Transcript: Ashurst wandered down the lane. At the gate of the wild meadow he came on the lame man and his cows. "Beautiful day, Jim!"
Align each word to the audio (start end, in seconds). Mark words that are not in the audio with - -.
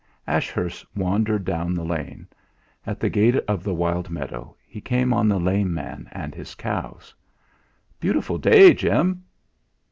Ashurst 0.25 0.83
wandered 0.95 1.45
down 1.45 1.75
the 1.75 1.85
lane. 1.85 2.27
At 2.87 2.99
the 2.99 3.07
gate 3.07 3.35
of 3.47 3.63
the 3.63 3.75
wild 3.75 4.09
meadow 4.09 4.55
he 4.67 4.81
came 4.81 5.13
on 5.13 5.29
the 5.29 5.39
lame 5.39 5.75
man 5.75 6.09
and 6.11 6.33
his 6.33 6.55
cows. 6.55 7.13
"Beautiful 7.99 8.39
day, 8.39 8.73
Jim!" 8.73 9.23